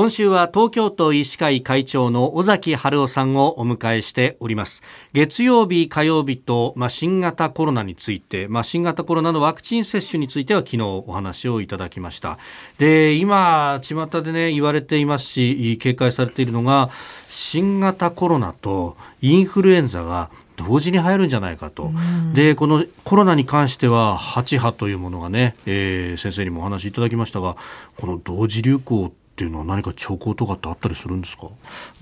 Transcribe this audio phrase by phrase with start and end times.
[0.00, 4.82] 今週は東京都医師会会長の尾崎春夫さんをお迎えしております。
[5.12, 12.38] 月曜日火曜日と、まあ、新型コロナについて、まあ、新型コロナのワクチン接種については昨日お話をいただきました。
[12.78, 16.88] で今巷でね言われていますし警戒されているのが
[17.28, 21.90] 新型コロナとインフルエンザが同時に入るんじゃないかと、
[22.34, 27.56] でこのコロナに関しては8波というものがね、えー、先生にもお話しいただきましたが
[27.96, 31.46] この同時流行っていうのは何か兆候とかってあったりするんですか？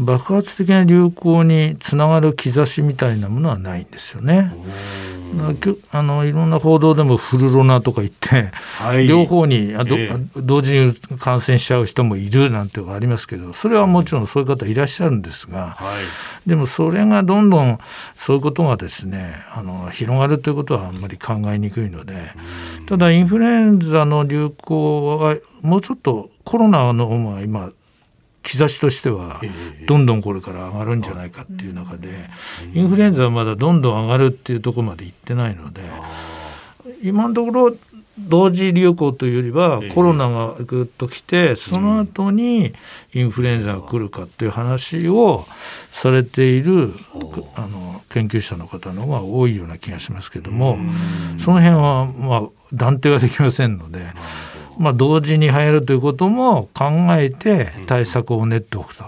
[0.00, 4.52] 爆発的な流行につながる兆しみたいなものはないんですよね。
[5.92, 16.00] あのいろんな報道でもフルロナとか言って、はい、両方にあど、えー、同時に感染しちゃう人もいるなんていうのがありますけどそれはもちろんそういう方いらっしゃるんですが、は
[16.46, 17.78] い、でもそれがどんどん
[18.14, 22.14] そういうことがですねあの広がるということはあんまり考えにくいので
[22.88, 27.70] ただインフルエンザの流行はもうちょっとコロナのまあ今
[28.42, 29.42] 兆しとしては
[29.86, 32.08] どんどんこれから上がるんじゃないかっていう中で
[32.72, 35.82] インフルエンザはまだどんどん上がるっていうところまでいってないので
[37.02, 37.76] 今のところ
[38.28, 42.72] 同時流行というよりはコロナがぐっと来てその後に
[43.14, 45.46] インフルエンザが来るかっていう話を
[45.90, 46.92] されている
[47.54, 50.78] あの研究者の方の方が多いような気がしますけども
[51.38, 54.06] その辺はまあ断定はできませんので。
[54.78, 56.84] まあ、同時に入るということも考
[57.16, 59.04] えて対策を練っておくと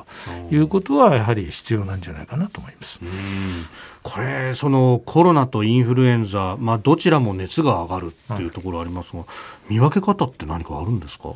[0.50, 3.00] いうことはやはり必要なんじゃないかなと思います。
[4.02, 9.24] これそのコロナとインフルエンザ、まあ、どちらも熱が上がるっていうところありますが、は
[9.68, 11.30] い、見分け方って何かあるんですか？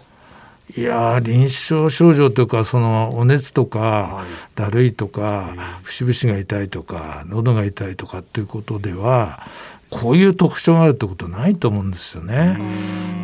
[0.77, 9.47] いや臨床症状というかそのお熱とか、はい、だるいとか、節々が痛いとか喉が痛いとかっていうことでは
[9.91, 12.59] こういう特徴があるってことないと思うんですよね。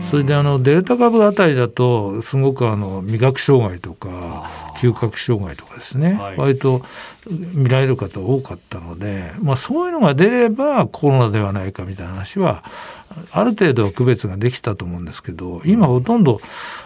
[0.03, 6.83] それであのデルタ株あたりだとすごくあの味覚障害とか嗅覚障害とかですね、はい、割と
[7.28, 12.65] 見られる方多かったので、まあ、そういうのが出ればコロナではないかみたいな話は
[13.32, 16.41] ある程度は区別ができたと思うんですけど今ほとんど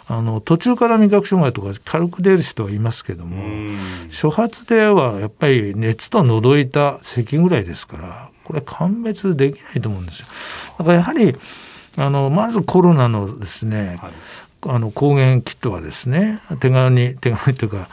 [0.09, 3.77] あの途中から味覚障害とか軽く出る人はいますけども
[4.11, 10.27] 初発ではやっぱり熱と喉痛咳ぐらいですからこれ鑑別できないと思うんですよ。
[10.79, 11.35] だからやはり
[11.97, 14.13] あのまずコロナのですね、はい、
[14.67, 17.89] あの抗原キットはですね手軽に手軽というか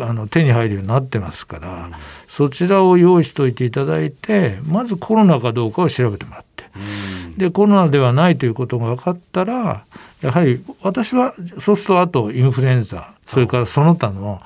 [0.00, 1.92] あの手に入るようになってますから、うん、
[2.28, 9.84] そちらを用意しておいていただいてまずコロナかどうかを調べてもらって、うん、でコロナではないということが分かったら
[10.20, 14.40] やはり私はそうするとあとインフルエンザそれからその他の、はい。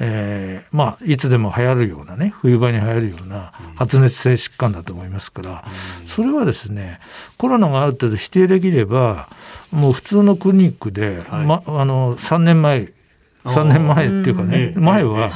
[0.00, 5.64] えーまあ、いつでも流行るようなね冬場に流行るような発熱性疾患だと思いますから、
[6.02, 7.00] うん、それはですね
[7.38, 9.28] コロナがある程度否定できれば
[9.70, 12.92] もう普通のクリニックで、はい、ま、あの3年前
[13.44, 15.28] 3年前っていうかね、前は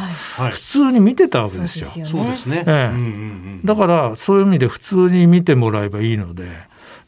[0.50, 2.06] 普通に見てたわけですよ。
[2.06, 2.65] そうですね。
[2.66, 4.43] ええ、だからそうい。
[4.44, 6.47] う意味で普通に見てもらえばいいので、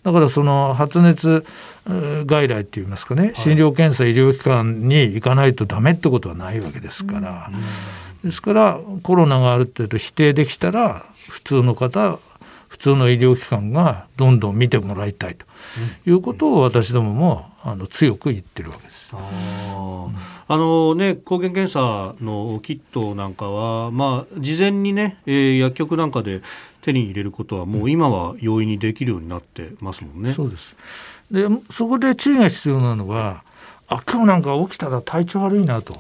[0.03, 1.45] だからその発熱
[1.87, 7.51] 外来っていいますかね、診療検査医療機関に行かないとダメってことはないわけですから、
[8.25, 12.19] ですからコロナがある程度否定できたら普通の方
[12.69, 15.45] 普通の医療機関がどんどん見てもらいたいと
[16.07, 19.13] いうことを私どももあの強く言ってるわけです。
[19.15, 26.43] あのね、抗原検査のキットなんかは、まあ、事前にね、えー、薬局なんかで
[26.81, 30.33] 手に入れることはもう今は容易にできるようになってますもんね。
[30.33, 30.77] そうです
[31.31, 33.45] でそこで注意が必要なのは
[33.89, 35.95] あ今日なんか起きたら体調悪いなと。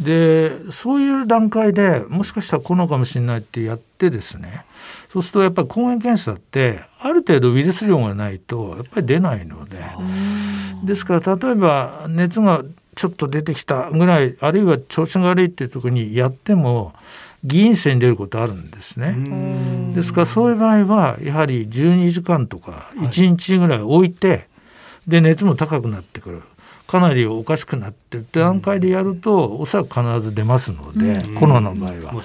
[0.00, 4.66] でそういう段階でもしかしたら来るのかもしれないってやってですね
[5.08, 9.78] そうするとやっぱり抗原検査ってある程度ウイルス量がないとやっぱり出ないので
[10.84, 12.64] ですから例えば熱が
[12.94, 16.94] ちょっと出てきたぐらいあるいは調子が悪いっていうところにやっても
[17.44, 19.94] 議員制に出ることあるんですね。
[19.94, 24.46] ですからそういう場合はやはり12時間とか1日ぐらい置いて、はい、
[25.08, 26.42] で熱も高くなってくる。
[26.86, 32.22] かなりおかしくなってる段階でやると、おそらく必ず出ますので、コロナの場合は。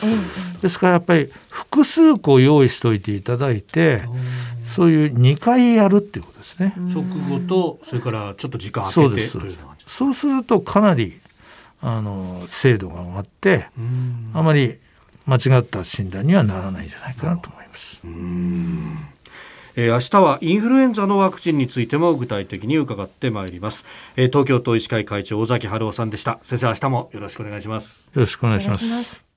[0.62, 4.04] ですからやっぱり複数個用意しておいていただいて、
[4.72, 6.74] そういう2回やるっていうことですね。
[6.94, 9.42] 直後とそれからちょっと時間空けてそう
[9.88, 10.28] そうす。
[10.28, 11.20] るとかなり
[11.82, 13.68] あの精度が上がって
[14.34, 14.78] あまり
[15.26, 18.02] 間違った診断にはならないんじゃないかなと思います。
[19.76, 23.86] えー、明日はインフルエンザのワクチンについても具体的に伺ってまいります、
[24.18, 26.40] えー、東京都医師会会長尾崎春夫さんでした。
[26.44, 28.12] 先生明日もよろしくお願いします。
[28.14, 29.31] よろしくお願いします